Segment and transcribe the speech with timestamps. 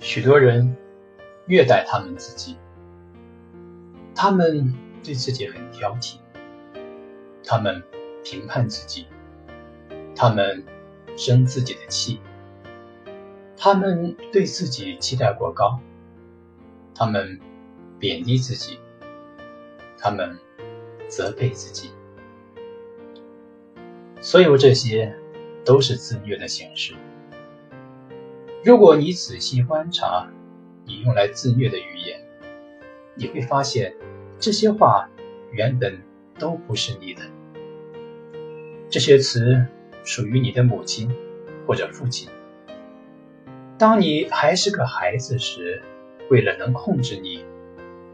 [0.00, 0.76] 许多人
[1.46, 2.56] 虐待他们自己，
[4.14, 6.18] 他们对自己很挑剔，
[7.44, 7.82] 他们
[8.24, 9.06] 评判自己，
[10.14, 10.64] 他们
[11.16, 12.20] 生自己的气，
[13.56, 15.80] 他们对自己期待过高，
[16.94, 17.38] 他们
[17.98, 18.78] 贬低自己，
[19.98, 20.38] 他们
[21.08, 21.90] 责备自己，
[24.20, 25.14] 所有这些
[25.64, 26.94] 都是自虐的形式。
[28.64, 30.28] 如果你仔细观察
[30.84, 32.20] 你用来自虐的语言，
[33.14, 33.94] 你会发现
[34.38, 35.08] 这些话
[35.52, 36.00] 原本
[36.38, 37.22] 都不是你的。
[38.90, 39.64] 这些词
[40.02, 41.08] 属于你的母亲
[41.66, 42.28] 或者父亲。
[43.78, 45.80] 当你还是个孩子时，
[46.28, 47.44] 为了能控制你，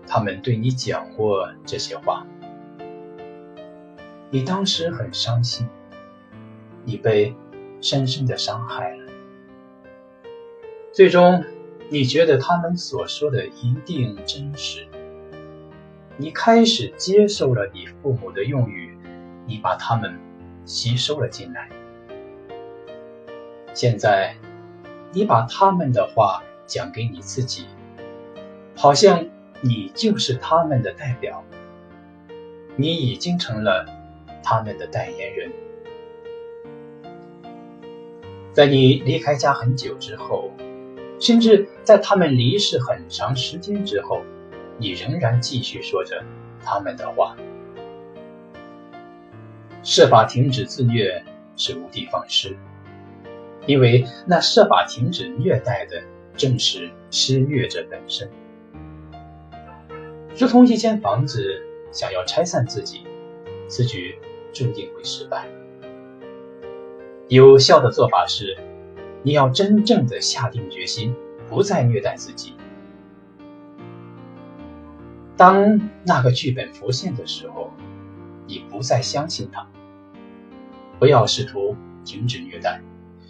[0.06, 2.26] 他们对你讲过这些话。
[4.30, 5.66] 你当时很伤心，
[6.84, 7.34] 你被
[7.80, 9.03] 深深的伤害了。
[10.94, 11.44] 最终，
[11.88, 14.86] 你觉得他们所说的一定真实。
[16.16, 18.96] 你开始接受了你父母的用语，
[19.44, 20.16] 你把他们
[20.64, 21.68] 吸收了进来。
[23.74, 24.36] 现在，
[25.10, 27.66] 你把他们的话讲给你自己，
[28.76, 29.26] 好像
[29.62, 31.42] 你就是他们的代表。
[32.76, 33.84] 你已经成了
[34.44, 35.50] 他们的代言人。
[38.52, 40.52] 在你离开家很久之后。
[41.24, 44.22] 甚至在他们离世很长时间之后，
[44.76, 46.22] 你仍然继续说着
[46.62, 47.34] 他们的话，
[49.82, 51.24] 设法停止自虐
[51.56, 52.54] 是无的放矢，
[53.64, 56.02] 因为那设法停止虐待的
[56.36, 58.30] 正是施虐者本身。
[60.36, 61.42] 如同一间房子
[61.90, 63.06] 想要拆散自己，
[63.66, 64.18] 此举
[64.52, 65.48] 注定会失败。
[67.28, 68.54] 有效的做法是。
[69.26, 71.14] 你要真正的下定决心，
[71.48, 72.54] 不再虐待自己。
[75.34, 77.72] 当那个剧本浮现的时候，
[78.46, 79.66] 你不再相信它。
[80.98, 82.82] 不要试图停止虐待，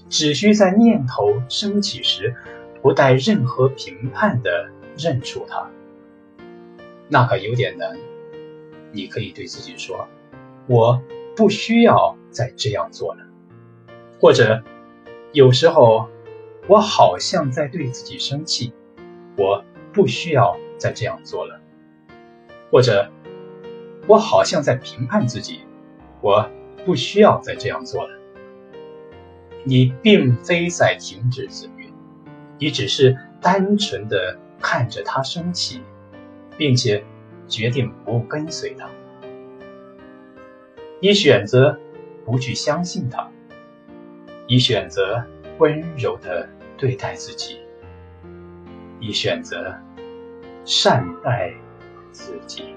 [0.09, 2.35] 只需在念头升起时，
[2.83, 5.71] 不带任何评判的认出它。
[7.09, 7.97] 那可有点难。
[8.91, 10.09] 你可以对自己说
[10.67, 11.01] ：“我
[11.37, 13.25] 不需要再这样做了。”
[14.21, 14.65] 或者。
[15.35, 16.09] 有时候，
[16.69, 18.73] 我好像在对自己生气，
[19.37, 21.59] 我不需要再这样做了；
[22.71, 23.11] 或者，
[24.07, 25.63] 我好像在评判自己，
[26.21, 26.49] 我
[26.87, 28.17] 不需要再这样做了。
[29.65, 31.89] 你并非在停止自虐，
[32.61, 35.83] 你只是单纯的看着他生气，
[36.57, 37.05] 并且
[37.49, 38.89] 决定不跟随他。
[41.01, 41.77] 你选择
[42.25, 43.29] 不去相信他。
[44.47, 45.25] 以选择
[45.59, 47.61] 温柔的对待自己，
[49.01, 49.75] 以选择
[50.65, 51.53] 善待
[52.13, 52.75] 自己。